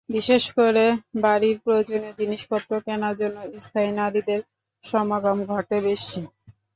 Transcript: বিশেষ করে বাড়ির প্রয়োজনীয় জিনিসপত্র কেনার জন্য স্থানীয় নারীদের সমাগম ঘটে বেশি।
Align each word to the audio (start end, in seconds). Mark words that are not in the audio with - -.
বিশেষ 0.09 0.43
করে 0.57 0.85
বাড়ির 1.21 1.57
প্রয়োজনীয় 1.63 2.13
জিনিসপত্র 2.13 2.71
কেনার 2.85 3.15
জন্য 3.21 3.35
স্থানীয় 3.57 3.95
নারীদের 3.99 4.39
সমাগম 4.83 5.37
ঘটে 5.51 5.77
বেশি। 5.87 6.21